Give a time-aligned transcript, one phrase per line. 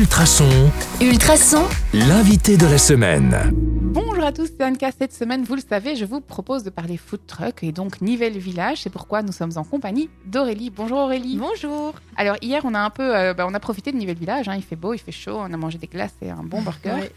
[0.00, 0.70] Ultrason,
[1.00, 1.64] Ultrason,
[1.94, 3.34] l'invité de la semaine.
[3.54, 4.90] Bonjour à tous, c'est Anka.
[4.92, 8.36] Cette semaine, vous le savez, je vous propose de parler food truck et donc Nivelles
[8.36, 8.82] Village.
[8.82, 10.68] C'est pourquoi nous sommes en compagnie d'Aurélie.
[10.68, 11.38] Bonjour Aurélie.
[11.38, 11.94] Bonjour.
[12.16, 14.48] Alors hier, on a un peu, euh, bah, on a profité de Nivelles Village.
[14.50, 14.56] hein.
[14.56, 16.92] Il fait beau, il fait chaud, on a mangé des glaces et un bon burger.
[16.92, 17.12] Ouais.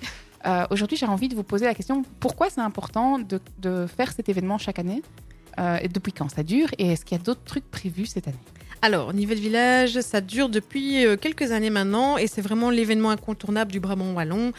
[0.48, 4.14] Euh, Aujourd'hui, j'ai envie de vous poser la question pourquoi c'est important de, de faire
[4.14, 5.02] cet événement chaque année
[5.60, 8.30] Euh, et Depuis quand ça dure Et est-ce qu'il y a d'autres trucs prévus cette
[8.30, 8.38] année?
[8.82, 13.72] Alors, Nivelles Village, ça dure depuis euh, quelques années maintenant et c'est vraiment l'événement incontournable
[13.72, 14.54] du Brabant Wallon.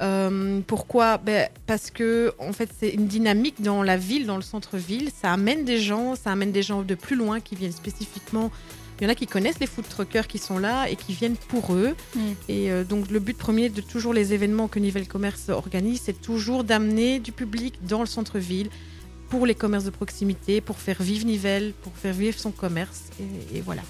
[0.00, 1.18] Euh, pourquoi?
[1.18, 5.10] Ben, Parce que en fait, c'est une dynamique dans la ville, dans le centre-ville.
[5.20, 8.50] Ça amène des gens, ça amène des gens de plus loin qui viennent spécifiquement.
[9.00, 11.36] Il y en a qui connaissent les food truckers qui sont là et qui viennent
[11.36, 11.96] pour eux.
[12.14, 12.20] Mm.
[12.48, 16.20] Et euh, donc, le but premier de toujours les événements que Nivelles Commerce organise, c'est
[16.20, 18.70] toujours d'amener du public dans le centre-ville
[19.34, 23.02] pour les commerces de proximité, pour faire vivre Nivelles, pour faire vivre son commerce.
[23.18, 23.82] Et, et voilà.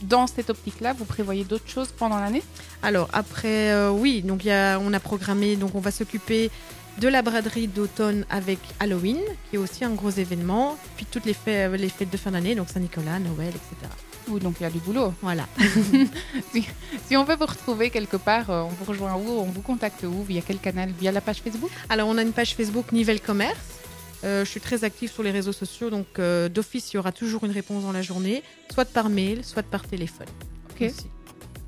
[0.00, 2.42] Dans cette optique-là, vous prévoyez d'autres choses pendant l'année?
[2.82, 6.50] Alors après, euh, oui, donc il y a, on a programmé, donc on va s'occuper
[6.98, 9.18] de la braderie d'automne avec Halloween,
[9.50, 12.54] qui est aussi un gros événement, puis toutes les fêtes, les fêtes de fin d'année,
[12.54, 13.92] donc Saint-Nicolas, Noël, etc.
[14.40, 15.46] Donc il y a du boulot Voilà.
[17.06, 20.04] Si on veut vous retrouver quelque part, euh, on vous rejoint où On vous contacte
[20.04, 20.22] où?
[20.22, 20.90] Via quel canal?
[20.98, 21.70] Via la page Facebook?
[21.90, 23.78] Alors on a une page Facebook Nivelles Commerce.
[24.24, 27.12] Euh, je suis très active sur les réseaux sociaux, donc euh, d'office, il y aura
[27.12, 30.26] toujours une réponse dans la journée, soit par mail, soit par téléphone.
[30.70, 30.90] Ok.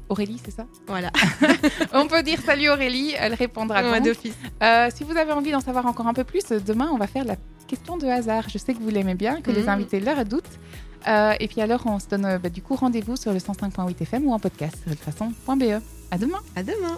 [0.09, 0.67] Aurélie, c'est ça?
[0.89, 1.13] Voilà,
[1.93, 4.35] On peut dire salut Aurélie, elle répondra Ouais, d'office.
[4.61, 7.25] Euh, si vous avez envie d'en savoir encore un peu plus, demain on va faire
[7.25, 7.37] la
[7.69, 8.49] question de hasard.
[8.49, 9.69] Je sais que vous l'aimez bien, que les Mhm.
[9.69, 10.59] invités le redoutent.
[11.39, 14.33] Et puis alors on se donne bah, du coup rendez-vous sur le 105.8 FM ou
[14.33, 15.81] en podcast sur de façon.be.
[16.11, 16.89] À demain À demain.